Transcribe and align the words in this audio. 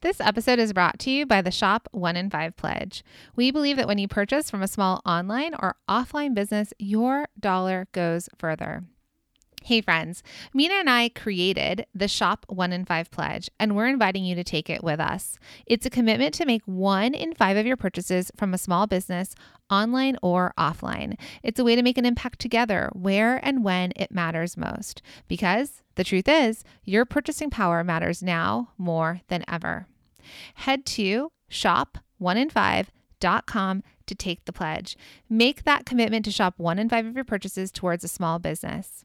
This 0.00 0.20
episode 0.20 0.58
is 0.58 0.72
brought 0.72 0.98
to 1.00 1.10
you 1.10 1.26
by 1.26 1.42
the 1.42 1.50
Shop 1.50 1.88
1 1.92 2.16
in 2.16 2.30
5 2.30 2.56
Pledge. 2.56 3.04
We 3.36 3.50
believe 3.50 3.76
that 3.76 3.86
when 3.86 3.98
you 3.98 4.08
purchase 4.08 4.50
from 4.50 4.62
a 4.62 4.68
small 4.68 5.00
online 5.06 5.54
or 5.54 5.76
offline 5.88 6.34
business, 6.34 6.72
your 6.78 7.26
dollar 7.38 7.86
goes 7.92 8.28
further. 8.36 8.84
Hey, 9.64 9.80
friends, 9.80 10.24
Minna 10.52 10.74
and 10.74 10.90
I 10.90 11.10
created 11.10 11.86
the 11.94 12.08
Shop 12.08 12.44
1 12.48 12.72
in 12.72 12.84
5 12.84 13.12
Pledge, 13.12 13.48
and 13.60 13.76
we're 13.76 13.86
inviting 13.86 14.24
you 14.24 14.34
to 14.34 14.42
take 14.42 14.68
it 14.68 14.82
with 14.82 14.98
us. 14.98 15.38
It's 15.66 15.86
a 15.86 15.90
commitment 15.90 16.34
to 16.34 16.44
make 16.44 16.64
one 16.64 17.14
in 17.14 17.32
five 17.32 17.56
of 17.56 17.64
your 17.64 17.76
purchases 17.76 18.32
from 18.36 18.52
a 18.52 18.58
small 18.58 18.88
business, 18.88 19.36
online 19.70 20.16
or 20.20 20.52
offline. 20.58 21.16
It's 21.44 21.60
a 21.60 21.64
way 21.64 21.76
to 21.76 21.82
make 21.82 21.96
an 21.96 22.04
impact 22.04 22.40
together 22.40 22.90
where 22.92 23.36
and 23.44 23.62
when 23.62 23.92
it 23.94 24.10
matters 24.10 24.56
most. 24.56 25.00
Because 25.28 25.84
the 25.94 26.02
truth 26.02 26.28
is, 26.28 26.64
your 26.82 27.04
purchasing 27.04 27.48
power 27.48 27.84
matters 27.84 28.20
now 28.20 28.70
more 28.76 29.20
than 29.28 29.44
ever. 29.46 29.86
Head 30.54 30.84
to 30.86 31.30
shop1in5.com 31.48 33.82
to 34.06 34.14
take 34.16 34.44
the 34.44 34.52
pledge. 34.52 34.96
Make 35.30 35.62
that 35.62 35.86
commitment 35.86 36.24
to 36.24 36.32
shop 36.32 36.54
one 36.56 36.80
in 36.80 36.88
five 36.88 37.06
of 37.06 37.14
your 37.14 37.22
purchases 37.22 37.70
towards 37.70 38.02
a 38.02 38.08
small 38.08 38.40
business. 38.40 39.04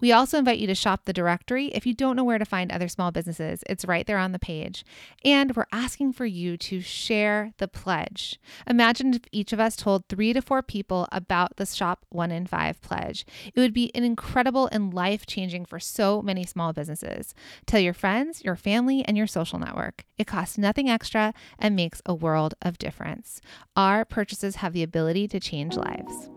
We 0.00 0.12
also 0.12 0.38
invite 0.38 0.58
you 0.58 0.66
to 0.66 0.74
shop 0.74 1.04
the 1.04 1.12
directory 1.12 1.66
if 1.68 1.86
you 1.86 1.94
don't 1.94 2.16
know 2.16 2.24
where 2.24 2.38
to 2.38 2.44
find 2.44 2.70
other 2.70 2.88
small 2.88 3.10
businesses. 3.10 3.62
It's 3.68 3.84
right 3.84 4.06
there 4.06 4.18
on 4.18 4.32
the 4.32 4.38
page. 4.38 4.84
And 5.24 5.54
we're 5.54 5.66
asking 5.72 6.12
for 6.12 6.26
you 6.26 6.56
to 6.56 6.80
share 6.80 7.52
the 7.58 7.68
pledge. 7.68 8.40
Imagine 8.66 9.14
if 9.14 9.22
each 9.32 9.52
of 9.52 9.60
us 9.60 9.76
told 9.76 10.08
three 10.08 10.32
to 10.32 10.42
four 10.42 10.62
people 10.62 11.08
about 11.12 11.56
the 11.56 11.66
Shop 11.66 12.04
One 12.10 12.30
in 12.30 12.46
Five 12.46 12.80
pledge. 12.80 13.24
It 13.54 13.60
would 13.60 13.74
be 13.74 13.90
an 13.94 14.04
incredible 14.04 14.68
and 14.72 14.92
life 14.92 15.26
changing 15.26 15.66
for 15.66 15.78
so 15.78 16.22
many 16.22 16.44
small 16.44 16.72
businesses. 16.72 17.34
Tell 17.66 17.80
your 17.80 17.94
friends, 17.94 18.44
your 18.44 18.56
family, 18.56 19.04
and 19.04 19.16
your 19.16 19.26
social 19.26 19.58
network. 19.58 20.04
It 20.18 20.26
costs 20.26 20.58
nothing 20.58 20.88
extra 20.88 21.34
and 21.58 21.76
makes 21.76 22.02
a 22.06 22.14
world 22.14 22.54
of 22.62 22.78
difference. 22.78 23.40
Our 23.76 24.04
purchases 24.04 24.56
have 24.56 24.72
the 24.72 24.82
ability 24.82 25.28
to 25.28 25.40
change 25.40 25.76
lives. 25.76 26.30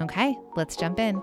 Okay, 0.00 0.36
let's 0.56 0.76
jump 0.76 0.98
in. 0.98 1.22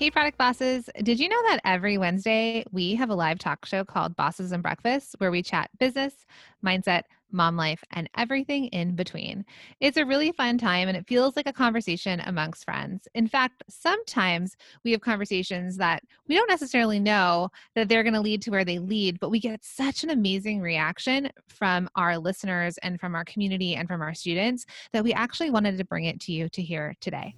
Hey, 0.00 0.10
product 0.10 0.38
bosses. 0.38 0.88
Did 1.02 1.20
you 1.20 1.28
know 1.28 1.42
that 1.48 1.60
every 1.62 1.98
Wednesday 1.98 2.64
we 2.72 2.94
have 2.94 3.10
a 3.10 3.14
live 3.14 3.38
talk 3.38 3.66
show 3.66 3.84
called 3.84 4.16
Bosses 4.16 4.50
and 4.50 4.62
Breakfast 4.62 5.14
where 5.18 5.30
we 5.30 5.42
chat 5.42 5.68
business, 5.78 6.24
mindset, 6.64 7.02
mom 7.30 7.54
life, 7.54 7.84
and 7.90 8.08
everything 8.16 8.68
in 8.68 8.96
between? 8.96 9.44
It's 9.78 9.98
a 9.98 10.06
really 10.06 10.32
fun 10.32 10.56
time 10.56 10.88
and 10.88 10.96
it 10.96 11.06
feels 11.06 11.36
like 11.36 11.46
a 11.46 11.52
conversation 11.52 12.20
amongst 12.20 12.64
friends. 12.64 13.08
In 13.14 13.28
fact, 13.28 13.62
sometimes 13.68 14.56
we 14.84 14.92
have 14.92 15.02
conversations 15.02 15.76
that 15.76 16.02
we 16.26 16.34
don't 16.34 16.48
necessarily 16.48 16.98
know 16.98 17.50
that 17.74 17.90
they're 17.90 18.02
going 18.02 18.14
to 18.14 18.22
lead 18.22 18.40
to 18.40 18.50
where 18.50 18.64
they 18.64 18.78
lead, 18.78 19.20
but 19.20 19.30
we 19.30 19.38
get 19.38 19.62
such 19.62 20.02
an 20.02 20.08
amazing 20.08 20.62
reaction 20.62 21.30
from 21.46 21.90
our 21.94 22.16
listeners 22.16 22.78
and 22.78 22.98
from 22.98 23.14
our 23.14 23.26
community 23.26 23.74
and 23.74 23.86
from 23.86 24.00
our 24.00 24.14
students 24.14 24.64
that 24.94 25.04
we 25.04 25.12
actually 25.12 25.50
wanted 25.50 25.76
to 25.76 25.84
bring 25.84 26.06
it 26.06 26.20
to 26.20 26.32
you 26.32 26.48
to 26.48 26.62
hear 26.62 26.94
today. 27.00 27.34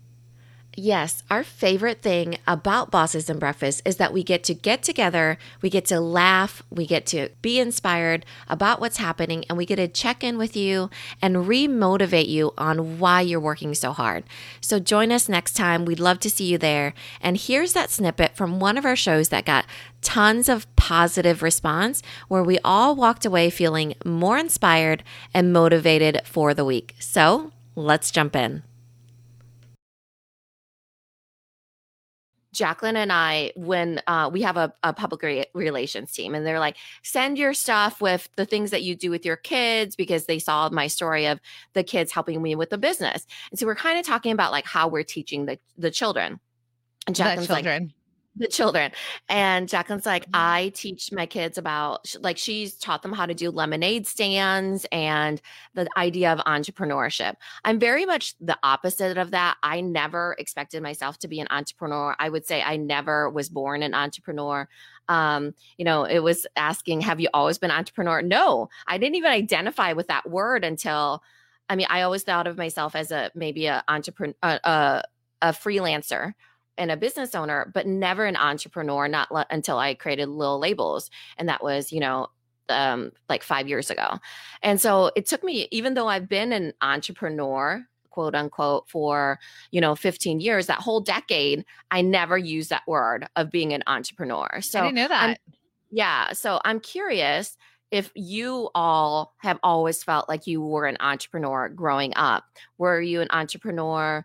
Yes, 0.75 1.22
our 1.31 1.44
favorite 1.44 2.00
thing 2.00 2.38
about 2.47 2.91
Bosses 2.91 3.28
and 3.28 3.38
Breakfast 3.38 3.83
is 3.84 3.97
that 3.97 4.10
we 4.10 4.22
get 4.22 4.43
to 4.44 4.55
get 4.55 4.83
together, 4.83 5.37
we 5.60 5.69
get 5.69 5.84
to 5.87 6.00
laugh, 6.00 6.62
we 6.71 6.87
get 6.87 7.05
to 7.09 7.28
be 7.43 7.60
inspired 7.60 8.25
about 8.49 8.81
what's 8.81 8.97
happening, 8.97 9.44
and 9.49 9.59
we 9.59 9.66
get 9.66 9.77
to 9.77 9.87
check 9.87 10.25
in 10.25 10.38
with 10.38 10.56
you 10.56 10.88
and 11.21 11.47
re-motivate 11.47 12.27
you 12.27 12.55
on 12.56 12.99
why 12.99 13.21
you're 13.21 13.38
working 13.38 13.75
so 13.75 13.93
hard. 13.93 14.25
So 14.62 14.78
join 14.78 15.12
us 15.12 15.28
next 15.28 15.53
time. 15.53 15.84
We'd 15.84 16.00
love 16.00 16.21
to 16.21 16.31
see 16.31 16.47
you 16.47 16.56
there. 16.56 16.94
And 17.21 17.37
here's 17.37 17.75
that 17.75 17.91
snippet 17.91 18.34
from 18.34 18.59
one 18.59 18.78
of 18.78 18.87
our 18.87 18.97
shows 18.97 19.28
that 19.28 19.44
got 19.44 19.66
tons 20.00 20.49
of 20.49 20.75
positive 20.75 21.43
response 21.43 22.03
where 22.28 22.43
we 22.43 22.59
all 22.65 22.97
walked 22.97 23.27
away 23.27 23.50
feeling 23.50 23.93
more 24.06 24.38
inspired 24.38 25.05
and 25.34 25.53
motivated 25.53 26.22
for 26.25 26.55
the 26.55 26.65
week. 26.65 26.94
So 26.99 27.53
let's 27.77 28.11
jump 28.11 28.34
in. 28.34 28.62
Jacqueline 32.52 32.96
and 32.96 33.12
I, 33.12 33.52
when 33.56 34.00
uh, 34.06 34.28
we 34.32 34.42
have 34.42 34.56
a, 34.56 34.72
a 34.82 34.92
public 34.92 35.22
re- 35.22 35.46
relations 35.54 36.12
team, 36.12 36.34
and 36.34 36.46
they're 36.46 36.60
like, 36.60 36.76
send 37.02 37.38
your 37.38 37.54
stuff 37.54 38.00
with 38.00 38.28
the 38.36 38.44
things 38.44 38.70
that 38.70 38.82
you 38.82 38.94
do 38.94 39.10
with 39.10 39.24
your 39.24 39.36
kids 39.36 39.96
because 39.96 40.26
they 40.26 40.38
saw 40.38 40.68
my 40.68 40.86
story 40.86 41.26
of 41.26 41.40
the 41.72 41.82
kids 41.82 42.12
helping 42.12 42.42
me 42.42 42.54
with 42.54 42.70
the 42.70 42.78
business. 42.78 43.26
And 43.50 43.58
so 43.58 43.66
we're 43.66 43.74
kind 43.74 43.98
of 43.98 44.04
talking 44.04 44.32
about 44.32 44.52
like 44.52 44.66
how 44.66 44.88
we're 44.88 45.02
teaching 45.02 45.46
the, 45.46 45.58
the 45.78 45.90
children. 45.90 46.40
And 47.06 47.16
Jacqueline's 47.16 47.48
the 47.48 47.54
children. 47.54 47.82
like, 47.84 47.92
the 48.37 48.48
children. 48.48 48.91
And 49.28 49.69
Jacqueline's 49.69 50.06
like, 50.06 50.26
I 50.32 50.72
teach 50.75 51.12
my 51.12 51.26
kids 51.26 51.59
about, 51.59 52.15
like, 52.20 52.38
she's 52.38 52.75
taught 52.75 53.03
them 53.03 53.12
how 53.12 53.26
to 53.26 53.34
do 53.34 53.50
lemonade 53.50 54.06
stands 54.06 54.87
and 54.91 55.41
the 55.75 55.87
idea 55.97 56.32
of 56.32 56.38
entrepreneurship. 56.41 57.34
I'm 57.65 57.78
very 57.78 58.06
much 58.06 58.34
the 58.41 58.59
opposite 58.62 59.19
of 59.19 59.32
that. 59.32 59.59
I 59.62 59.82
never 59.82 60.34
expected 60.38 60.82
myself 60.82 61.19
to 61.19 61.28
be 61.28 61.41
an 61.41 61.48
entrepreneur. 61.50 62.16
I 62.19 62.31
would 62.31 62.47
say 62.47 62.62
I 62.62 62.76
never 62.76 63.28
was 63.28 63.50
born 63.50 63.82
an 63.82 63.94
entrepreneur. 63.94 64.66
Um, 65.09 65.54
you 65.76 65.84
know, 65.84 66.04
it 66.04 66.20
was 66.20 66.47
asking, 66.56 67.03
have 67.03 67.20
you 67.20 67.28
always 67.34 67.59
been 67.59 67.70
entrepreneur? 67.70 68.22
No, 68.22 68.70
I 68.87 68.97
didn't 68.97 69.16
even 69.16 69.31
identify 69.31 69.93
with 69.93 70.06
that 70.06 70.31
word 70.31 70.64
until, 70.64 71.22
I 71.69 71.76
mean, 71.76 71.87
I 71.91 72.03
always 72.03 72.22
thought 72.22 72.47
of 72.47 72.56
myself 72.56 72.97
as 72.97 73.10
a 73.10 73.31
maybe 73.34 73.66
a 73.66 73.84
entrepreneur, 73.88 74.34
uh, 74.43 74.59
uh, 74.64 75.03
a 75.43 75.49
freelancer 75.49 76.32
and 76.78 76.91
a 76.91 76.97
business 76.97 77.34
owner, 77.34 77.71
but 77.72 77.87
never 77.87 78.25
an 78.25 78.37
entrepreneur, 78.37 79.09
not 79.09 79.28
l- 79.31 79.47
until 79.50 79.78
I 79.78 79.94
created 79.94 80.28
Little 80.28 80.59
Labels. 80.59 81.10
And 81.37 81.49
that 81.49 81.62
was, 81.62 81.93
you 81.93 82.00
know, 82.00 82.28
um, 82.69 83.12
like 83.28 83.43
five 83.43 83.69
years 83.69 83.91
ago. 83.91 84.19
And 84.62 84.81
so 84.81 85.11
it 85.16 85.27
took 85.27 85.44
me, 85.44 85.69
even 85.71 85.94
though 85.94 86.09
I've 86.09 86.28
been 86.28 86.53
an 86.53 86.72
entrepreneur, 86.81 87.84
quote 88.11 88.34
unquote, 88.34 88.88
for, 88.88 89.38
you 89.71 89.81
know, 89.81 89.94
15 89.94 90.41
years, 90.41 90.66
that 90.66 90.81
whole 90.81 91.00
decade, 91.00 91.65
I 91.91 92.03
never 92.03 92.38
used 92.38 92.71
that 92.71 92.87
word 92.87 93.27
of 93.37 93.50
being 93.50 93.72
an 93.72 93.82
entrepreneur. 93.87 94.61
So 94.61 94.81
I 94.81 94.82
didn't 94.82 94.97
know 94.97 95.09
that. 95.09 95.22
I'm, 95.22 95.37
yeah. 95.91 96.32
So 96.32 96.61
I'm 96.65 96.81
curious 96.81 97.56
if 97.91 98.11
you 98.15 98.71
all 98.75 99.34
have 99.38 99.59
always 99.62 100.03
felt 100.03 100.28
like 100.28 100.47
you 100.47 100.62
were 100.62 100.87
an 100.87 100.97
entrepreneur 101.00 101.69
growing 101.69 102.15
up. 102.16 102.44
Were 102.78 103.00
you 103.00 103.21
an 103.21 103.28
entrepreneur? 103.31 104.25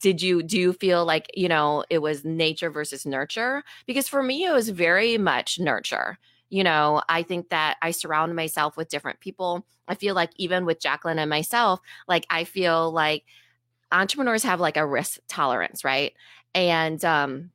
Did 0.00 0.20
you 0.22 0.42
do 0.42 0.58
you 0.58 0.72
feel 0.72 1.04
like 1.04 1.30
you 1.34 1.48
know 1.48 1.84
it 1.90 1.98
was 1.98 2.24
nature 2.24 2.70
versus 2.70 3.06
nurture? 3.06 3.62
Because 3.86 4.08
for 4.08 4.22
me 4.22 4.44
it 4.44 4.52
was 4.52 4.68
very 4.70 5.18
much 5.18 5.58
nurture. 5.58 6.18
You 6.50 6.64
know 6.64 7.02
i 7.08 7.22
think 7.22 7.50
that 7.50 7.76
i 7.82 7.90
surround 7.90 8.34
myself 8.36 8.76
with 8.76 8.88
different 8.88 9.20
people. 9.20 9.66
I 9.88 9.94
feel 9.94 10.14
like 10.14 10.30
even 10.36 10.64
with 10.66 10.80
jacqueline 10.80 11.18
and 11.18 11.30
myself 11.30 11.80
like 12.08 12.26
i 12.30 12.44
feel 12.44 12.90
like 12.92 13.24
entrepreneurs 13.92 14.42
have 14.44 14.60
like 14.60 14.76
a 14.76 14.86
risk 14.86 15.18
tolerance 15.28 15.84
right? 15.84 16.12
And 16.54 17.04
um 17.04 17.50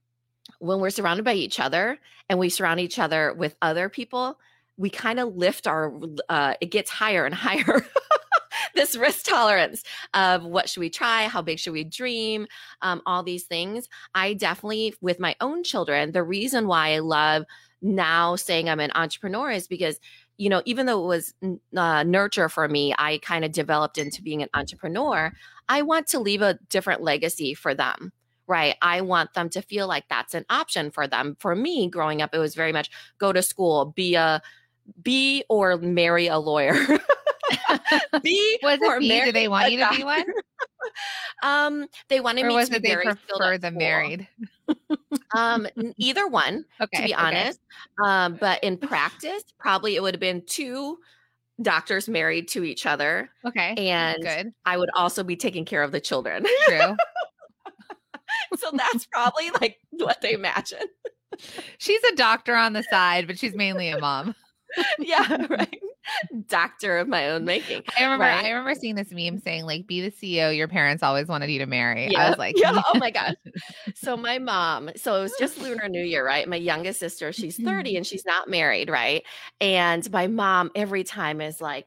when 0.60 0.80
we're 0.80 0.90
surrounded 0.90 1.26
by 1.26 1.34
each 1.34 1.60
other 1.60 2.00
and 2.30 2.40
we 2.40 2.50
surround 2.50 2.80
each 2.80 3.00
other 3.00 3.34
with 3.34 3.56
other 3.62 3.90
people 3.90 4.40
we 4.78 4.90
kind 4.90 5.20
of 5.20 5.36
lift 5.36 5.68
our 5.68 5.94
uh 6.30 6.54
it 6.62 6.72
gets 6.72 6.90
higher 6.90 7.26
and 7.26 7.36
higher 7.48 7.86
this 8.76 8.96
risk 8.96 9.26
tolerance 9.26 9.84
of 10.14 10.44
what 10.44 10.70
should 10.70 10.80
we 10.82 10.90
try, 10.90 11.28
how 11.28 11.42
big 11.42 11.60
should 11.60 11.74
we 11.74 11.84
dream, 11.84 12.48
um, 12.82 13.02
all 13.06 13.24
these 13.24 13.44
things. 13.44 13.88
I 14.16 14.34
definitely, 14.34 14.94
with 15.02 15.20
my 15.20 15.36
own 15.42 15.64
children, 15.64 16.12
the 16.12 16.24
reason 16.24 16.68
why 16.68 16.94
I 16.94 17.00
love 17.00 17.44
now 17.82 18.36
saying 18.36 18.70
I'm 18.70 18.80
an 18.80 18.92
entrepreneur 18.96 19.52
is 19.52 19.68
because 19.68 20.00
you 20.38 20.50
know, 20.50 20.64
even 20.66 20.88
though 20.88 21.04
it 21.04 21.08
was 21.08 21.34
uh, 21.78 22.02
nurture 22.02 22.50
for 22.50 22.68
me, 22.68 22.94
I 22.98 23.20
kind 23.20 23.46
of 23.46 23.52
developed 23.52 24.00
into 24.00 24.24
being 24.24 24.42
an 24.42 24.50
entrepreneur. 24.56 25.32
I 25.70 25.84
want 25.84 26.08
to 26.08 26.20
leave 26.20 26.42
a 26.42 26.58
different 26.70 27.02
legacy 27.02 27.54
for 27.54 27.74
them 27.76 28.12
right? 28.46 28.76
I 28.82 29.00
want 29.00 29.34
them 29.34 29.50
to 29.52 29.62
feel 29.62 29.88
like 29.88 30.04
that's 30.10 30.34
an 30.34 30.46
option 30.50 30.92
for 30.92 31.08
them. 31.08 31.38
For 31.40 31.56
me, 31.56 31.90
growing 31.90 32.22
up, 32.22 32.36
it 32.36 32.40
was 32.40 32.56
very 32.56 32.74
much 32.74 32.90
go 33.18 33.32
to 33.32 33.42
school, 33.42 33.94
be 33.96 34.16
a 34.16 34.42
be 35.02 35.44
or 35.50 35.78
marry 35.78 36.28
a 36.28 36.38
lawyer. 36.38 36.76
be 38.24 38.60
Was 38.64 38.80
or 38.82 38.98
it 38.98 39.00
B? 39.02 39.08
marry 39.10 39.26
Did 39.28 39.36
they 39.36 39.48
want 39.48 39.72
you 39.72 39.80
to 39.80 39.90
be 39.96 40.04
one? 40.04 40.26
Um, 41.44 41.88
they 42.10 42.20
wanted 42.20 42.44
Or 42.46 42.50
me 42.50 42.56
was 42.56 42.70
to 42.70 42.76
it 42.76 42.82
be 42.84 42.90
they 42.90 42.96
very 42.96 43.06
prefer 43.06 43.58
the 43.58 43.72
married? 43.72 44.28
Um, 45.36 45.66
either 45.98 46.28
one, 46.28 46.66
Okay. 46.82 46.98
to 46.98 47.04
be 47.04 47.14
okay. 47.16 47.22
honest. 47.24 47.60
Um, 48.04 48.38
but 48.40 48.62
in 48.64 48.78
practice, 48.78 49.44
probably 49.60 49.96
it 49.96 50.02
would 50.02 50.14
have 50.14 50.20
been 50.22 50.44
two 50.46 50.98
doctors 51.62 52.10
married 52.10 52.48
to 52.50 52.64
each 52.64 52.86
other, 52.86 53.30
Okay. 53.46 53.74
and 53.78 54.22
Good. 54.22 54.54
I 54.66 54.78
would 54.78 54.90
also 54.96 55.24
be 55.24 55.36
taking 55.36 55.64
care 55.66 55.84
of 55.84 55.92
the 55.92 56.02
children. 56.02 56.46
True. 56.68 56.96
so 58.58 58.70
that's 58.74 59.06
probably 59.06 59.50
like 59.62 59.78
what 59.92 60.22
they 60.22 60.34
imagine. 60.34 60.80
she's 61.78 62.04
a 62.04 62.16
doctor 62.16 62.56
on 62.56 62.74
the 62.74 62.84
side, 62.84 63.26
but 63.26 63.40
she's 63.40 63.56
mainly 63.56 63.90
a 63.90 64.00
mom. 64.00 64.36
yeah, 65.00 65.46
right. 65.50 65.80
Doctor 66.48 66.98
of 66.98 67.08
my 67.08 67.30
own 67.30 67.46
making. 67.46 67.84
I 67.98 68.04
remember 68.04 68.26
Right. 68.26 68.46
I 68.46 68.50
remember 68.50 68.76
seeing 68.80 68.96
this 68.96 69.12
meme 69.12 69.40
saying 69.40 69.66
like 69.66 69.88
be 69.88 70.02
the 70.02 70.12
CEO 70.12 70.56
your 70.56 70.68
parents 70.68 71.04
always 71.04 71.28
wanted 71.28 71.50
you 71.50 71.60
to 71.60 71.66
marry. 71.66 72.16
I 72.16 72.30
was 72.30 72.38
like, 72.38 72.58
yeah. 72.60 72.82
Oh 72.94 72.98
my 73.00 73.12
gosh. 73.12 73.36
So 73.96 74.18
my 74.18 74.40
mom, 74.40 74.90
so 74.96 75.16
it 75.16 75.22
was 75.22 75.34
just 75.40 75.60
Lunar 75.62 75.88
New 75.90 76.04
Year, 76.04 76.26
right? 76.26 76.48
My 76.48 76.56
youngest 76.58 77.00
sister, 77.00 77.32
she's 77.32 77.58
Mm-hmm. 77.58 77.68
30 77.68 77.98
and 77.98 78.08
she's 78.08 78.26
not 78.26 78.50
married, 78.50 78.90
right? 78.90 79.24
And 79.62 80.10
my 80.12 80.28
mom 80.28 80.72
every 80.76 81.04
time 81.04 81.40
is 81.42 81.62
like, 81.62 81.86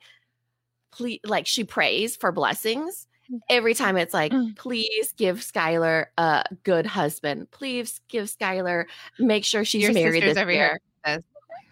please, 0.93 1.21
like 1.25 1.47
she 1.47 1.65
prays 1.65 2.17
for 2.17 2.33
blessings. 2.33 3.07
Every 3.51 3.75
time 3.75 3.97
it's 3.97 4.15
like, 4.15 4.33
Mm. 4.33 4.55
please 4.57 5.13
give 5.17 5.39
Skylar 5.41 6.07
a 6.17 6.45
good 6.63 6.87
husband. 6.87 7.51
Please 7.51 8.01
give 8.09 8.27
Skylar, 8.27 8.85
make 9.19 9.45
sure 9.45 9.65
she's 9.65 9.83
Your 9.83 9.93
married 9.93 10.23
this 10.23 10.37
year. 10.37 10.79
here. 11.05 11.21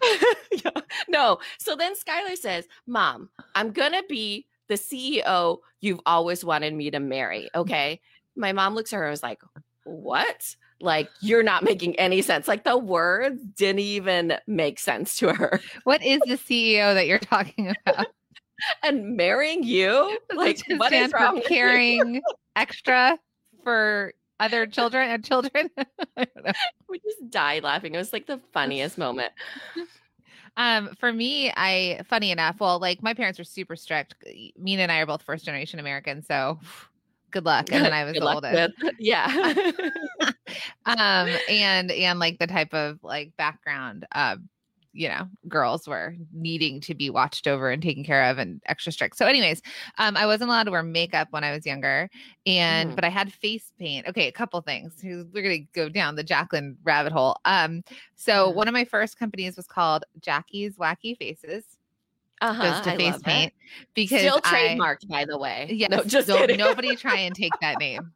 Yeah. 0.63 0.81
No. 1.09 1.39
So 1.57 1.75
then 1.75 1.93
Skylar 1.95 2.37
says, 2.37 2.67
Mom, 2.87 3.29
I'm 3.55 3.71
going 3.71 3.91
to 3.91 4.03
be 4.07 4.45
the 4.67 4.75
CEO 4.75 5.59
you've 5.81 6.01
always 6.05 6.43
wanted 6.43 6.73
me 6.73 6.91
to 6.91 6.99
marry. 6.99 7.49
Okay. 7.53 8.01
My 8.35 8.51
mom 8.53 8.73
looks 8.73 8.91
at 8.93 8.97
her 8.97 9.03
and 9.05 9.11
was 9.11 9.23
like, 9.23 9.41
What? 9.83 10.55
Like, 10.81 11.09
you're 11.21 11.43
not 11.43 11.63
making 11.63 11.97
any 11.97 12.21
sense. 12.21 12.47
Like, 12.47 12.63
the 12.63 12.77
words 12.77 13.41
didn't 13.55 13.79
even 13.79 14.37
make 14.45 14.77
sense 14.77 15.17
to 15.17 15.33
her. 15.33 15.61
What 15.85 16.03
is 16.03 16.19
the 16.25 16.37
CEO 16.37 16.93
that 16.93 17.07
you're 17.07 17.17
talking 17.17 17.73
about? 17.85 18.07
And 18.83 19.15
marrying 19.15 19.63
you? 19.63 20.17
Like, 20.33 20.61
what 20.77 20.91
is 20.91 21.13
wrong 21.13 21.41
caring 21.47 22.21
extra 22.55 23.17
for 23.63 24.13
other 24.39 24.65
children 24.67 25.09
and 25.09 25.23
children? 25.23 25.69
I 25.77 26.25
don't 26.25 26.45
know. 26.45 26.51
We 26.89 26.99
just 26.99 27.29
died 27.29 27.63
laughing. 27.63 27.95
It 27.95 27.97
was 27.97 28.13
like 28.13 28.27
the 28.27 28.39
funniest 28.53 28.97
moment. 28.97 29.33
Um, 30.57 30.91
for 31.01 31.11
me, 31.11 31.51
I 31.57 31.99
funny 32.07 32.31
enough, 32.31 32.61
well, 32.61 32.79
like 32.79 33.03
my 33.03 33.13
parents 33.13 33.37
were 33.37 33.43
super 33.43 33.75
strict. 33.75 34.15
Minna 34.57 34.83
and 34.83 34.91
I 34.91 34.99
are 34.99 35.05
both 35.05 35.21
first 35.21 35.43
generation 35.43 35.79
Americans, 35.79 36.27
so 36.27 36.59
good 37.31 37.43
luck. 37.43 37.73
And 37.73 37.83
then 37.83 37.91
I 37.91 38.03
was 38.05 38.13
Good 38.13 38.21
the 38.21 38.33
oldest. 38.33 38.73
with- 38.81 38.93
Yeah. 38.97 39.27
um 40.85 41.29
and 41.49 41.91
and 41.91 42.19
like 42.19 42.39
the 42.39 42.47
type 42.47 42.73
of 42.73 43.03
like 43.03 43.33
background 43.37 44.05
uh 44.13 44.37
you 44.97 45.09
know 45.09 45.27
girls 45.49 45.87
were 45.87 46.15
needing 46.33 46.79
to 46.79 46.95
be 46.95 47.09
watched 47.09 47.47
over 47.47 47.69
and 47.69 47.83
taken 47.83 48.03
care 48.03 48.23
of 48.31 48.37
and 48.37 48.61
extra 48.65 48.91
strict 48.93 49.17
so 49.17 49.25
anyways 49.25 49.61
um 49.97 50.15
i 50.15 50.25
wasn't 50.25 50.47
allowed 50.49 50.63
to 50.63 50.71
wear 50.71 50.81
makeup 50.81 51.27
when 51.31 51.43
i 51.43 51.51
was 51.51 51.65
younger 51.65 52.09
and 52.45 52.91
Mhm. 52.91 52.95
but 52.95 53.03
i 53.03 53.09
had 53.09 53.33
face 53.33 53.73
paint 53.77 54.07
okay 54.07 54.27
a 54.27 54.31
couple 54.31 54.61
things 54.61 54.93
we're 55.03 55.41
gonna 55.43 55.59
go 55.73 55.89
down 55.89 56.15
the 56.15 56.23
jacqueline 56.23 56.77
rabbit 56.85 57.11
hole 57.11 57.35
um 57.43 57.83
so 58.15 58.49
one 58.49 58.69
of 58.69 58.73
my 58.73 58.85
first 58.85 59.19
companies 59.19 59.57
was 59.57 59.67
called 59.67 60.05
jackie's 60.21 60.77
wacky 60.77 61.17
faces 61.17 61.65
uh-huh. 62.41 62.63
goes 62.63 62.81
to 62.81 62.91
I 62.93 62.97
face 62.97 63.11
love 63.13 63.21
it. 63.21 63.25
paint 63.25 63.53
because 63.93 64.19
Still 64.19 64.41
I- 64.43 64.75
trademarked, 64.77 65.07
by 65.07 65.23
the 65.23 65.37
way. 65.37 65.67
Yeah, 65.71 65.87
No, 65.87 66.03
just 66.03 66.27
don't- 66.27 66.57
nobody 66.57 66.95
try 66.97 67.19
and 67.19 67.33
take 67.33 67.53
that 67.61 67.79
name. 67.79 68.11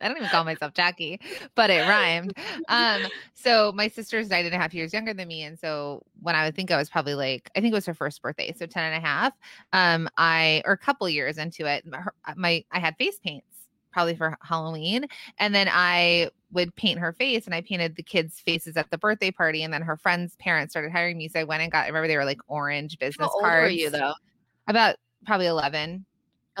I 0.00 0.08
don't 0.08 0.16
even 0.16 0.28
call 0.28 0.44
myself 0.44 0.74
Jackie, 0.74 1.20
but 1.54 1.70
it 1.70 1.88
rhymed. 1.88 2.34
Um, 2.68 3.02
so 3.34 3.72
my 3.74 3.88
sister's 3.88 4.30
nine 4.30 4.46
and 4.46 4.54
a 4.54 4.58
half 4.58 4.74
years 4.74 4.92
younger 4.92 5.14
than 5.14 5.28
me. 5.28 5.42
And 5.42 5.58
so 5.58 6.02
when 6.20 6.34
I 6.34 6.44
would 6.44 6.54
think 6.54 6.70
I 6.70 6.76
was 6.76 6.88
probably 6.88 7.14
like, 7.14 7.50
I 7.56 7.60
think 7.60 7.72
it 7.72 7.74
was 7.74 7.86
her 7.86 7.94
first 7.94 8.22
birthday. 8.22 8.52
So 8.56 8.66
10 8.66 8.92
and 8.92 9.02
a 9.02 9.06
half. 9.06 9.32
Um, 9.72 10.08
I, 10.16 10.62
or 10.64 10.72
a 10.72 10.78
couple 10.78 11.08
years 11.08 11.38
into 11.38 11.66
it, 11.66 11.86
my, 11.86 12.02
my, 12.36 12.64
I 12.70 12.78
had 12.78 12.96
face 12.96 13.18
paints 13.18 13.46
probably 13.92 14.14
for 14.14 14.36
Halloween. 14.42 15.06
And 15.38 15.54
then 15.54 15.68
I 15.70 16.30
would 16.52 16.74
paint 16.76 16.98
her 16.98 17.12
face 17.12 17.46
and 17.46 17.54
I 17.54 17.60
painted 17.60 17.96
the 17.96 18.02
kids' 18.02 18.40
faces 18.40 18.76
at 18.76 18.90
the 18.90 18.98
birthday 18.98 19.30
party. 19.30 19.62
And 19.62 19.72
then 19.72 19.82
her 19.82 19.96
friends' 19.96 20.36
parents 20.36 20.72
started 20.72 20.92
hiring 20.92 21.18
me. 21.18 21.28
So 21.28 21.40
I 21.40 21.44
went 21.44 21.62
and 21.62 21.72
got, 21.72 21.84
I 21.84 21.88
remember 21.88 22.08
they 22.08 22.16
were 22.16 22.24
like 22.24 22.40
orange 22.48 22.98
business 22.98 23.26
How 23.26 23.34
old 23.34 23.42
cards. 23.42 23.64
were 23.64 23.68
you, 23.68 23.90
though? 23.90 24.14
About 24.68 24.96
probably 25.26 25.46
11, 25.46 26.04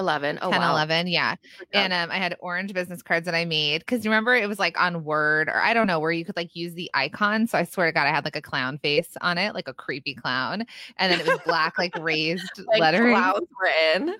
11. 0.00 0.40
Oh, 0.42 0.50
10, 0.50 0.60
wow. 0.60 0.72
11. 0.72 1.06
Yeah. 1.06 1.36
And 1.72 1.92
um, 1.92 2.10
I 2.10 2.16
had 2.16 2.34
orange 2.40 2.72
business 2.72 3.02
cards 3.02 3.26
that 3.26 3.34
I 3.34 3.44
made 3.44 3.80
because 3.80 4.04
you 4.04 4.10
remember 4.10 4.34
it 4.34 4.48
was 4.48 4.58
like 4.58 4.80
on 4.80 5.04
Word 5.04 5.48
or 5.48 5.60
I 5.60 5.72
don't 5.74 5.86
know 5.86 6.00
where 6.00 6.10
you 6.10 6.24
could 6.24 6.36
like 6.36 6.56
use 6.56 6.74
the 6.74 6.90
icon. 6.94 7.46
So 7.46 7.56
I 7.58 7.64
swear 7.64 7.86
to 7.86 7.92
God, 7.92 8.06
I 8.06 8.10
had 8.10 8.24
like 8.24 8.34
a 8.36 8.42
clown 8.42 8.78
face 8.78 9.16
on 9.20 9.38
it, 9.38 9.54
like 9.54 9.68
a 9.68 9.74
creepy 9.74 10.14
clown, 10.14 10.64
and 10.96 11.12
then 11.12 11.20
it 11.20 11.26
was 11.26 11.38
black, 11.46 11.78
like 11.78 11.94
raised 12.00 12.50
like 12.66 12.80
lettering. 12.80 13.14
clowns 13.14 13.46
were 13.60 13.70
in. 13.94 14.14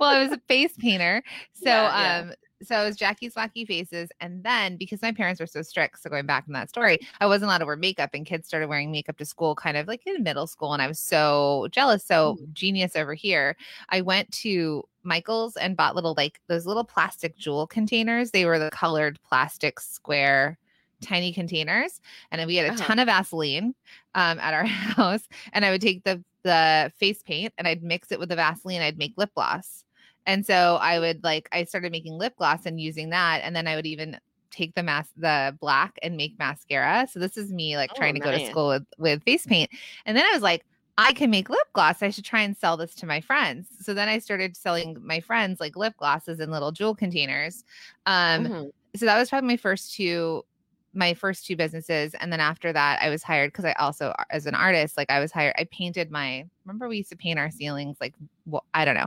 Well, 0.00 0.08
I 0.10 0.22
was 0.22 0.32
a 0.32 0.40
face 0.48 0.72
painter, 0.78 1.22
so 1.52 1.64
Yeah, 1.68 2.00
yeah. 2.00 2.20
um, 2.30 2.32
so 2.64 2.80
it 2.82 2.84
was 2.86 2.96
Jackie's 2.96 3.34
Wacky 3.34 3.66
Faces, 3.66 4.10
and 4.20 4.42
then 4.44 4.76
because 4.76 5.02
my 5.02 5.12
parents 5.12 5.40
were 5.40 5.46
so 5.46 5.62
strict, 5.62 6.00
so 6.00 6.10
going 6.10 6.26
back 6.26 6.44
from 6.44 6.54
that 6.54 6.68
story, 6.68 6.98
I 7.20 7.26
wasn't 7.26 7.48
allowed 7.48 7.58
to 7.58 7.66
wear 7.66 7.76
makeup, 7.76 8.10
and 8.14 8.26
kids 8.26 8.46
started 8.46 8.68
wearing 8.68 8.90
makeup 8.90 9.16
to 9.18 9.24
school, 9.24 9.54
kind 9.54 9.76
of 9.76 9.88
like 9.88 10.06
in 10.06 10.22
middle 10.22 10.46
school, 10.46 10.72
and 10.72 10.82
I 10.82 10.86
was 10.88 10.98
so 10.98 11.68
jealous. 11.70 12.04
So 12.04 12.38
Mm. 12.40 12.52
genius 12.52 12.96
over 12.96 13.14
here. 13.14 13.56
I 13.88 14.00
went 14.00 14.30
to 14.32 14.84
Michael's 15.02 15.56
and 15.56 15.76
bought 15.76 15.94
little 15.94 16.14
like 16.16 16.40
those 16.48 16.66
little 16.66 16.84
plastic 16.84 17.36
jewel 17.36 17.66
containers. 17.66 18.30
They 18.30 18.44
were 18.44 18.58
the 18.58 18.70
colored 18.70 19.18
plastic 19.22 19.80
square 19.80 20.58
tiny 21.00 21.32
containers 21.32 22.00
and 22.30 22.38
then 22.40 22.46
we 22.46 22.54
had 22.56 22.66
a 22.66 22.70
Uh-huh. 22.70 22.84
ton 22.84 22.98
of 23.00 23.06
Vaseline 23.06 23.74
um, 24.14 24.38
at 24.38 24.54
our 24.54 24.64
house 24.66 25.26
and 25.52 25.64
I 25.64 25.70
would 25.70 25.80
take 25.80 26.04
the 26.04 26.22
the 26.44 26.92
face 26.96 27.22
paint 27.22 27.52
and 27.58 27.66
I'd 27.68 27.82
mix 27.82 28.12
it 28.12 28.18
with 28.20 28.28
the 28.28 28.36
Vaseline 28.36 28.82
I'd 28.82 28.98
make 28.98 29.14
lip 29.16 29.30
gloss 29.34 29.84
and 30.26 30.46
so 30.46 30.76
I 30.80 30.98
would 30.98 31.22
like 31.24 31.48
I 31.52 31.64
started 31.64 31.92
making 31.92 32.14
lip 32.14 32.34
gloss 32.36 32.66
and 32.66 32.80
using 32.80 33.10
that 33.10 33.40
and 33.44 33.54
then 33.54 33.66
I 33.66 33.76
would 33.76 33.86
even 33.86 34.18
take 34.50 34.74
the 34.74 34.82
mask 34.82 35.10
the 35.16 35.56
black 35.60 35.98
and 36.02 36.16
make 36.16 36.38
mascara 36.38 37.08
so 37.10 37.18
this 37.18 37.36
is 37.38 37.50
me 37.50 37.76
like 37.76 37.90
Oh, 37.90 37.94
trying 37.94 38.14
to 38.14 38.20
go 38.20 38.30
to 38.30 38.40
school 38.40 38.68
with 38.68 38.84
with 38.98 39.22
face 39.24 39.46
paint 39.46 39.70
and 40.06 40.16
then 40.16 40.24
I 40.24 40.32
was 40.32 40.42
like 40.42 40.62
I 40.98 41.14
can 41.14 41.30
make 41.30 41.48
lip 41.48 41.66
gloss. 41.72 42.02
I 42.02 42.10
should 42.10 42.24
try 42.26 42.42
and 42.42 42.54
sell 42.54 42.76
this 42.76 42.94
to 42.96 43.06
my 43.06 43.22
friends. 43.22 43.66
So 43.80 43.94
then 43.94 44.10
I 44.10 44.18
started 44.18 44.54
selling 44.54 44.94
my 45.00 45.20
friends 45.20 45.58
like 45.58 45.74
lip 45.74 45.94
glosses 45.96 46.38
in 46.38 46.50
little 46.50 46.70
jewel 46.70 46.94
containers. 46.94 47.64
Um, 48.04 48.44
Mhm. 48.44 48.70
so 48.96 49.06
that 49.06 49.18
was 49.18 49.30
probably 49.30 49.48
my 49.48 49.56
first 49.56 49.94
two 49.94 50.42
my 50.94 51.14
first 51.14 51.46
two 51.46 51.56
businesses 51.56 52.14
and 52.20 52.30
then 52.30 52.40
after 52.40 52.70
that 52.70 53.00
i 53.00 53.08
was 53.08 53.22
hired 53.22 53.48
because 53.50 53.64
i 53.64 53.72
also 53.74 54.12
as 54.28 54.44
an 54.44 54.54
artist 54.54 54.96
like 54.98 55.10
i 55.10 55.20
was 55.20 55.32
hired 55.32 55.54
i 55.56 55.64
painted 55.72 56.10
my 56.10 56.44
remember 56.66 56.86
we 56.86 56.98
used 56.98 57.08
to 57.08 57.16
paint 57.16 57.38
our 57.38 57.50
ceilings 57.50 57.96
like 57.98 58.14
well, 58.44 58.66
i 58.74 58.84
don't 58.84 58.94
know 58.94 59.06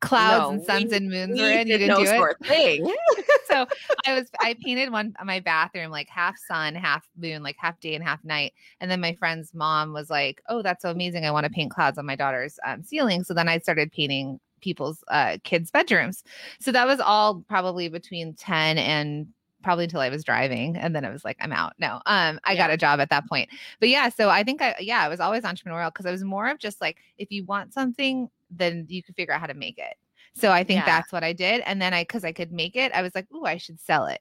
clouds 0.00 0.42
No, 0.42 0.50
and 0.50 0.64
suns 0.64 0.90
we- 0.90 0.96
and 0.96 1.10
moons 1.10 1.40
were 1.40 1.50
in 1.50 1.66
you 1.66 1.78
did 1.78 1.86
didn't 1.86 1.88
no 1.88 2.04
do 2.04 2.24
it 2.24 2.46
thing. 2.46 2.94
so 3.46 3.66
I 4.06 4.14
was 4.14 4.28
I 4.40 4.54
painted 4.62 4.90
one 4.92 5.14
on 5.18 5.26
my 5.26 5.40
bathroom 5.40 5.90
like 5.90 6.08
half 6.08 6.36
sun, 6.38 6.74
half 6.74 7.08
moon, 7.16 7.42
like 7.42 7.56
half 7.58 7.78
day 7.80 7.94
and 7.94 8.04
half 8.04 8.22
night. 8.24 8.52
And 8.80 8.90
then 8.90 9.00
my 9.00 9.14
friend's 9.14 9.54
mom 9.54 9.92
was 9.92 10.10
like, 10.10 10.42
"Oh, 10.48 10.62
that's 10.62 10.82
so 10.82 10.90
amazing! 10.90 11.24
I 11.24 11.30
want 11.30 11.44
to 11.44 11.50
paint 11.50 11.70
clouds 11.70 11.98
on 11.98 12.06
my 12.06 12.16
daughter's 12.16 12.58
um, 12.66 12.82
ceiling." 12.82 13.24
So 13.24 13.34
then 13.34 13.48
I 13.48 13.58
started 13.58 13.92
painting 13.92 14.40
people's 14.60 15.04
uh, 15.08 15.38
kids' 15.44 15.70
bedrooms. 15.70 16.24
So 16.60 16.72
that 16.72 16.86
was 16.86 17.00
all 17.00 17.42
probably 17.48 17.88
between 17.88 18.34
ten 18.34 18.78
and 18.78 19.28
probably 19.62 19.84
until 19.84 20.00
I 20.00 20.10
was 20.10 20.22
driving, 20.22 20.76
and 20.76 20.94
then 20.94 21.04
I 21.04 21.10
was 21.10 21.24
like, 21.24 21.36
"I'm 21.40 21.52
out." 21.52 21.74
No, 21.78 22.00
um, 22.06 22.38
I 22.44 22.54
got 22.56 22.70
a 22.70 22.76
job 22.76 23.00
at 23.00 23.10
that 23.10 23.28
point. 23.28 23.48
But 23.80 23.88
yeah, 23.88 24.08
so 24.08 24.28
I 24.30 24.42
think 24.44 24.62
I 24.62 24.76
yeah, 24.80 25.00
I 25.02 25.08
was 25.08 25.20
always 25.20 25.42
entrepreneurial 25.42 25.92
because 25.92 26.06
I 26.06 26.10
was 26.10 26.22
more 26.24 26.48
of 26.48 26.58
just 26.58 26.80
like, 26.80 26.98
if 27.18 27.30
you 27.30 27.44
want 27.44 27.72
something, 27.72 28.28
then 28.50 28.86
you 28.88 29.02
can 29.02 29.14
figure 29.14 29.32
out 29.34 29.40
how 29.40 29.46
to 29.46 29.54
make 29.54 29.78
it. 29.78 29.94
So 30.34 30.52
I 30.52 30.64
think 30.64 30.80
Yeah. 30.80 30.86
that's 30.86 31.12
what 31.12 31.24
I 31.24 31.32
did. 31.32 31.62
And 31.66 31.80
then 31.80 31.94
I, 31.94 32.04
cause 32.04 32.24
I 32.24 32.32
could 32.32 32.52
make 32.52 32.76
it, 32.76 32.92
I 32.92 33.02
was 33.02 33.14
like, 33.14 33.26
ooh, 33.32 33.44
I 33.44 33.56
should 33.56 33.80
sell 33.80 34.06
it. 34.06 34.20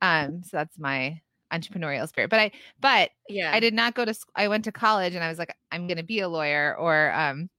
Um, 0.00 0.42
so 0.44 0.56
that's 0.58 0.78
my 0.78 1.20
entrepreneurial 1.52 2.08
spirit. 2.08 2.30
But 2.30 2.40
I, 2.40 2.50
but 2.80 3.10
Yeah. 3.28 3.50
I 3.52 3.60
did 3.60 3.74
not 3.74 3.94
go 3.94 4.04
to, 4.04 4.14
sc- 4.14 4.30
I 4.36 4.48
went 4.48 4.64
to 4.64 4.72
college 4.72 5.14
and 5.14 5.24
I 5.24 5.28
was 5.28 5.38
like, 5.38 5.54
I'm 5.72 5.86
going 5.86 5.96
to 5.96 6.02
be 6.04 6.20
a 6.20 6.28
lawyer 6.28 6.76
or, 6.78 7.12
um, 7.12 7.50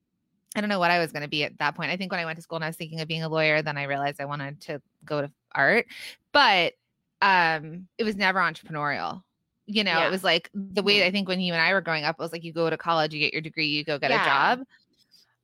I 0.55 0.61
don't 0.61 0.69
know 0.69 0.79
what 0.79 0.91
I 0.91 0.99
was 0.99 1.11
going 1.11 1.23
to 1.23 1.29
be 1.29 1.43
at 1.43 1.57
that 1.59 1.75
point. 1.75 1.91
I 1.91 1.97
think 1.97 2.11
when 2.11 2.19
I 2.21 2.25
went 2.25 2.37
to 2.37 2.41
school 2.41 2.55
and 2.55 2.63
I 2.65 2.69
was 2.69 2.77
thinking 2.77 2.99
of 3.01 3.07
being 3.07 3.23
a 3.23 3.29
lawyer, 3.29 3.61
then 3.61 3.77
I 3.77 3.83
realized 3.83 4.21
I 4.21 4.25
wanted 4.25 4.61
to 4.61 4.81
go 5.05 5.21
to 5.21 5.31
art, 5.53 5.85
but, 6.31 6.73
um, 7.21 7.87
it 7.97 8.03
was 8.05 8.15
never 8.15 8.39
entrepreneurial. 8.39 9.21
You 9.65 9.83
know, 9.83 9.91
Yeah. 9.99 10.07
it 10.07 10.11
was 10.11 10.23
like 10.23 10.49
the 10.53 10.81
way 10.81 10.99
Mhm. 11.01 11.05
I 11.07 11.11
think 11.11 11.27
when 11.27 11.41
you 11.41 11.51
and 11.53 11.61
I 11.61 11.73
were 11.73 11.81
growing 11.81 12.05
up, 12.05 12.15
it 12.17 12.21
was 12.21 12.31
like 12.31 12.43
you 12.45 12.53
go 12.53 12.69
to 12.69 12.77
college, 12.77 13.13
you 13.13 13.19
get 13.19 13.33
your 13.33 13.41
degree, 13.41 13.67
you 13.67 13.83
go 13.83 13.99
get 13.99 14.11
Yeah. 14.11 14.21
a 14.21 14.25
job. 14.25 14.67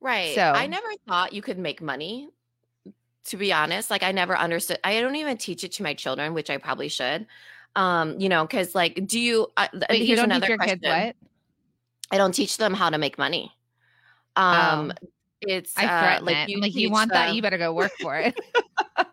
Right. 0.04 0.34
So- 0.34 0.52
I 0.52 0.66
never 0.66 0.86
thought 1.08 1.32
you 1.32 1.42
could 1.42 1.58
make 1.58 1.80
money. 1.80 2.28
To 3.28 3.38
be 3.38 3.54
honest, 3.54 3.90
like 3.90 4.02
I 4.02 4.12
never 4.12 4.36
understood. 4.36 4.78
I 4.84 5.00
don't 5.00 5.16
even 5.16 5.38
teach 5.38 5.64
it 5.64 5.72
to 5.72 5.82
my 5.82 5.94
children, 5.94 6.34
which 6.34 6.50
I 6.50 6.58
probably 6.58 6.90
should. 6.90 7.26
Um, 7.74 8.20
you 8.20 8.28
know, 8.28 8.44
because 8.44 8.74
like, 8.74 9.06
do 9.06 9.18
you? 9.18 9.46
Uh, 9.56 9.66
Wait, 9.88 10.02
you 10.02 10.14
don't 10.14 10.28
teach 10.28 10.46
your 10.46 10.58
question. 10.58 10.80
kids 10.80 10.92
what? 10.92 11.16
I 12.10 12.18
don't 12.18 12.32
teach 12.32 12.58
them 12.58 12.74
how 12.74 12.90
to 12.90 12.98
make 12.98 13.16
money. 13.16 13.50
Um, 14.36 14.92
Oh. 15.02 15.08
it's 15.40 15.72
I 15.78 16.18
uh, 16.18 16.22
like 16.22 16.36
it. 16.36 16.48
you 16.50 16.56
I'm 16.58 16.60
like, 16.60 16.74
you 16.74 16.90
want 16.90 17.12
that? 17.12 17.34
You 17.34 17.40
better 17.40 17.56
go 17.56 17.72
work 17.72 17.92
for 17.98 18.14
it. 18.18 18.38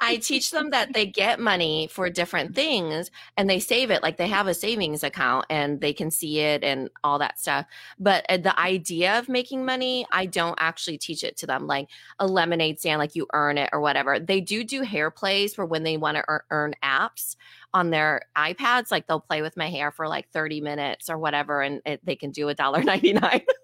I 0.00 0.16
teach 0.16 0.50
them 0.50 0.70
that 0.70 0.94
they 0.94 1.06
get 1.06 1.40
money 1.40 1.88
for 1.90 2.08
different 2.08 2.54
things 2.54 3.10
and 3.36 3.50
they 3.50 3.60
save 3.60 3.90
it 3.90 4.02
like 4.02 4.16
they 4.16 4.28
have 4.28 4.46
a 4.46 4.54
savings 4.54 5.02
account 5.04 5.44
and 5.50 5.80
they 5.80 5.92
can 5.92 6.10
see 6.10 6.40
it 6.40 6.64
and 6.64 6.88
all 7.04 7.18
that 7.18 7.38
stuff. 7.38 7.66
But 7.98 8.24
uh, 8.28 8.38
the 8.38 8.58
idea 8.58 9.18
of 9.18 9.28
making 9.28 9.64
money, 9.64 10.06
I 10.10 10.26
don't 10.26 10.58
actually 10.58 10.96
teach 10.98 11.22
it 11.22 11.36
to 11.38 11.46
them 11.46 11.66
like 11.66 11.88
a 12.18 12.26
lemonade 12.26 12.80
stand, 12.80 12.98
like 12.98 13.14
you 13.14 13.26
earn 13.34 13.58
it 13.58 13.68
or 13.72 13.80
whatever. 13.80 14.18
They 14.18 14.40
do 14.40 14.64
do 14.64 14.82
hair 14.82 15.10
plays 15.10 15.54
for 15.54 15.66
when 15.66 15.82
they 15.82 15.96
want 15.96 16.16
to 16.16 16.24
earn, 16.50 16.74
apps 16.82 17.36
on 17.74 17.90
their 17.90 18.22
iPads. 18.36 18.90
Like 18.90 19.06
they'll 19.06 19.20
play 19.20 19.42
with 19.42 19.56
my 19.56 19.68
hair 19.68 19.90
for 19.90 20.08
like 20.08 20.28
30 20.30 20.60
minutes 20.60 21.10
or 21.10 21.18
whatever 21.18 21.60
and 21.62 21.80
it, 21.84 22.04
they 22.04 22.16
can 22.16 22.30
do 22.30 22.48
a 22.48 22.54
dollar 22.54 22.82
99. 22.82 23.42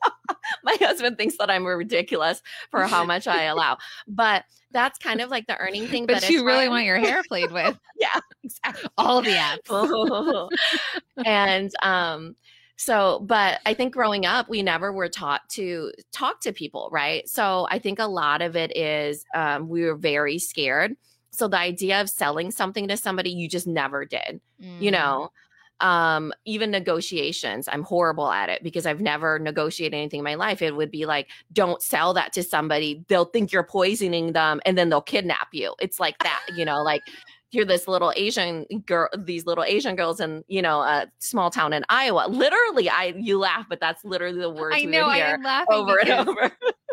my 0.67 0.77
husband 0.87 1.17
thinks 1.17 1.37
that 1.39 1.49
I'm 1.51 1.65
ridiculous 1.65 2.43
for 2.71 2.83
how 2.87 3.05
much 3.05 3.27
I 3.27 3.45
allow. 3.55 3.79
But 4.07 4.45
that's 4.73 4.99
kind 4.99 5.21
of 5.23 5.31
like 5.31 5.47
the 5.47 5.57
earning 5.59 5.87
thing. 5.87 6.05
but 6.07 6.17
it's 6.19 6.29
you 6.29 6.45
really 6.45 6.69
want 6.69 6.85
your 6.85 6.99
hair 6.99 7.23
played 7.29 7.51
with. 7.53 7.79
yeah, 7.99 8.21
exactly. 8.45 8.91
All 8.99 9.23
the 9.23 9.31
apps. 9.31 10.49
and 11.25 11.73
um 11.83 12.37
so 12.77 13.21
but 13.25 13.59
i 13.65 13.73
think 13.73 13.95
growing 13.95 14.27
up 14.27 14.51
we 14.51 14.63
never 14.63 14.93
were 14.93 15.09
taught 15.09 15.49
to 15.49 15.91
talk 16.13 16.41
to 16.43 16.53
people 16.53 16.91
right 16.93 17.27
so 17.29 17.67
i 17.71 17.79
think 17.79 17.99
a 17.99 18.05
lot 18.07 18.43
of 18.43 18.55
it 18.55 18.77
is 18.77 19.25
um, 19.35 19.69
we 19.69 19.83
were 19.83 19.95
very 19.97 20.39
scared 20.39 20.95
so 21.31 21.49
the 21.49 21.57
idea 21.59 22.01
of 22.03 22.11
selling 22.11 22.51
something 22.51 22.87
to 22.89 22.97
somebody 22.97 23.31
you 23.31 23.49
just 23.49 23.67
never 23.67 24.05
did 24.05 24.41
Mm. 24.63 24.81
you 24.81 24.91
know 24.91 25.31
um 25.81 26.33
even 26.45 26.71
negotiations 26.71 27.69
i'm 27.71 27.83
horrible 27.83 28.31
at 28.31 28.49
it 28.49 28.63
because 28.63 28.87
i've 28.87 29.01
never 29.01 29.39
negotiated 29.39 29.95
anything 29.95 30.21
in 30.21 30.25
my 30.25 30.35
life 30.35 30.63
it 30.63 30.75
would 30.75 30.91
be 30.91 31.05
like 31.05 31.29
don't 31.53 31.83
sell 31.83 32.15
that 32.15 32.33
to 32.33 32.43
somebody 32.43 33.05
they'll 33.09 33.27
think 33.27 33.53
you're 33.53 33.63
poisoning 33.63 34.33
them 34.33 34.61
and 34.65 34.79
then 34.79 34.89
they'll 34.89 35.03
kidnap 35.03 35.49
you 35.53 35.75
it's 35.79 36.01
like 36.01 36.19
that 36.21 36.41
you 36.57 36.65
know 36.65 36.83
like 36.83 37.03
you're 37.51 37.65
this 37.65 37.87
little 37.87 38.13
asian 38.17 38.65
girl 38.87 39.09
these 39.19 39.45
little 39.45 39.65
asian 39.65 39.97
girls 39.97 40.19
in 40.19 40.43
you 40.49 40.63
know 40.63 40.81
a 40.81 41.07
small 41.19 41.51
town 41.51 41.73
in 41.73 41.85
iowa 41.91 42.27
literally 42.29 42.89
i 42.89 43.15
you 43.17 43.39
laugh 43.39 43.67
but 43.69 43.81
that's 43.81 44.05
literally 44.05 44.41
the 44.41 44.51
words 44.51 44.77
I 44.79 44.85
know. 44.85 45.09
I'm 45.09 45.43
laughing 45.43 45.75
over 45.75 45.99
and 46.01 46.29
over 46.29 46.53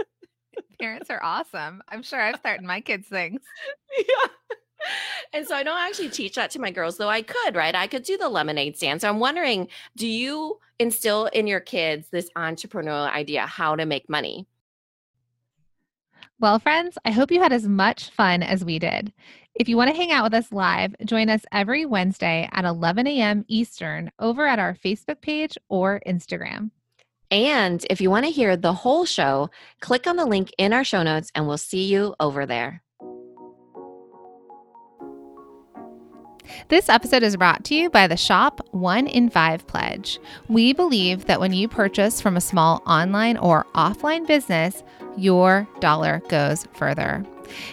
parents 0.84 1.10
are 1.10 1.24
awesome. 1.24 1.82
I'm 1.88 2.04
sure 2.04 2.20
I've 2.20 2.36
started 2.36 2.66
my 2.66 2.82
kids 2.82 3.08
things. 3.08 3.40
yeah. 3.98 4.28
And 5.34 5.48
so 5.48 5.56
I 5.56 5.64
don't 5.64 5.80
actually 5.80 6.10
teach 6.10 6.36
that 6.36 6.52
to 6.52 6.60
my 6.60 6.72
girls, 6.72 6.98
though 6.98 7.10
I 7.10 7.22
could, 7.22 7.56
right? 7.56 7.74
I 7.74 7.88
could 7.88 8.04
do 8.04 8.18
the 8.18 8.30
lemonade 8.30 8.78
stand. 8.78 9.02
So 9.02 9.10
I'm 9.10 9.20
wondering, 9.20 9.68
do 9.96 10.08
you 10.08 10.60
instill 10.80 11.26
in 11.28 11.48
your 11.48 11.60
kids 11.60 12.10
this 12.10 12.30
entrepreneurial 12.36 13.12
idea 13.12 13.46
how 13.46 13.76
to 13.76 13.86
make 13.86 14.10
money? 14.10 14.48
Well, 16.40 16.60
friends, 16.60 16.98
I 17.06 17.12
hope 17.12 17.32
you 17.32 17.42
had 17.42 17.54
as 17.54 17.68
much 17.68 18.10
fun 18.10 18.44
as 18.44 18.66
we 18.66 18.78
did. 18.78 19.14
If 19.56 19.70
you 19.70 19.78
want 19.78 19.92
to 19.92 19.96
hang 19.96 20.12
out 20.12 20.24
with 20.24 20.34
us 20.34 20.52
live, 20.52 20.96
join 21.06 21.30
us 21.30 21.46
every 21.52 21.86
Wednesday 21.86 22.50
at 22.52 22.66
11 22.66 23.08
a.m. 23.08 23.46
Eastern 23.48 24.12
over 24.20 24.46
at 24.46 24.60
our 24.60 24.74
Facebook 24.74 25.22
page 25.22 25.58
or 25.70 26.02
Instagram. 26.06 26.72
And 27.30 27.86
if 27.90 28.02
you 28.02 28.10
want 28.10 28.26
to 28.26 28.32
hear 28.32 28.58
the 28.58 28.74
whole 28.74 29.06
show, 29.06 29.50
click 29.80 30.06
on 30.06 30.18
the 30.18 30.26
link 30.26 30.52
in 30.58 30.74
our 30.74 30.84
show 30.84 31.02
notes 31.02 31.32
and 31.34 31.48
we'll 31.48 31.58
see 31.58 31.86
you 31.86 32.14
over 32.20 32.46
there. 32.46 32.84
This 36.68 36.90
episode 36.90 37.24
is 37.24 37.38
brought 37.38 37.64
to 37.66 37.76
you 37.76 37.90
by 37.90 38.08
the 38.08 38.18
Shop 38.18 38.68
1 38.72 39.08
in 39.08 39.30
5 39.30 39.66
Pledge. 39.66 40.20
We 40.50 40.74
believe 40.74 41.26
that 41.26 41.40
when 41.40 41.54
you 41.54 41.68
purchase 41.68 42.20
from 42.20 42.36
a 42.36 42.42
small 42.42 42.84
online 42.86 43.38
or 43.38 43.66
offline 43.76 44.28
business, 44.28 44.84
your 45.16 45.68
dollar 45.80 46.22
goes 46.28 46.68
further. 46.74 47.26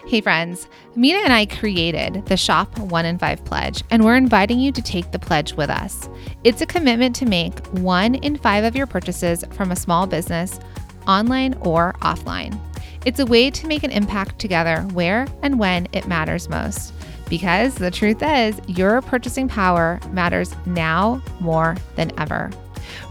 Hey 0.07 0.21
friends, 0.21 0.69
Minna 0.95 1.21
and 1.21 1.33
I 1.33 1.47
created 1.47 2.27
the 2.27 2.37
Shop 2.37 2.79
1 2.79 3.05
in 3.07 3.19
5 3.19 3.45
Pledge, 3.45 3.83
and 3.91 4.05
we're 4.05 4.17
inviting 4.17 4.61
you 4.61 4.71
to 4.73 4.83
take 4.83 5.11
the 5.11 5.19
pledge 5.19 5.55
with 5.55 5.71
us. 5.71 6.09
It's 6.45 6.61
a 6.61 6.67
commitment 6.67 7.17
to 7.17 7.27
make 7.27 7.67
one 7.69 8.17
in 8.17 8.37
five 8.37 8.65
of 8.65 8.77
your 8.77 8.87
purchases 8.87 9.45
from 9.51 9.73
a 9.73 9.77
small 9.77 10.07
business, 10.07 10.61
online 11.09 11.55
or 11.63 11.95
offline. 12.03 12.59
It's 13.05 13.19
a 13.19 13.27
way 13.27 13.51
to 13.51 13.67
make 13.67 13.83
an 13.83 13.91
impact 13.91 14.39
together 14.39 14.83
where 14.93 15.27
and 15.43 15.59
when 15.59 15.89
it 15.93 16.07
matters 16.07 16.49
most. 16.49 16.93
Because 17.31 17.77
the 17.77 17.91
truth 17.91 18.23
is, 18.23 18.61
your 18.67 19.01
purchasing 19.01 19.49
power 19.49 19.99
matters 20.11 20.55
now 20.67 21.23
more 21.41 21.79
than 21.97 22.13
ever. 22.21 22.51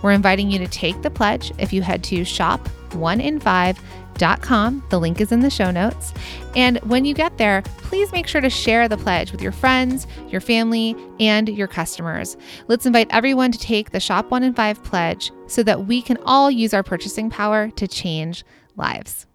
We're 0.03 0.11
inviting 0.11 0.51
you 0.51 0.59
to 0.59 0.67
take 0.67 1.01
the 1.01 1.09
pledge 1.09 1.51
if 1.57 1.73
you 1.73 1.81
head 1.81 2.03
to 2.05 2.21
shop1in5.com. 2.21 4.83
The 4.89 4.99
link 4.99 5.21
is 5.21 5.31
in 5.31 5.39
the 5.39 5.49
show 5.49 5.71
notes. 5.71 6.13
And 6.55 6.77
when 6.79 7.05
you 7.05 7.13
get 7.13 7.38
there, 7.38 7.61
please 7.77 8.11
make 8.11 8.27
sure 8.27 8.41
to 8.41 8.49
share 8.49 8.89
the 8.89 8.97
pledge 8.97 9.31
with 9.31 9.41
your 9.41 9.53
friends, 9.53 10.05
your 10.27 10.41
family, 10.41 10.97
and 11.19 11.47
your 11.47 11.67
customers. 11.67 12.35
Let's 12.67 12.85
invite 12.85 13.07
everyone 13.11 13.53
to 13.53 13.59
take 13.59 13.91
the 13.91 14.01
Shop 14.01 14.29
1 14.31 14.43
in 14.43 14.53
5 14.53 14.83
pledge 14.83 15.31
so 15.47 15.63
that 15.63 15.85
we 15.85 16.01
can 16.01 16.17
all 16.25 16.51
use 16.51 16.73
our 16.73 16.83
purchasing 16.83 17.29
power 17.29 17.69
to 17.71 17.88
change 17.88 18.43
lives. 18.75 19.25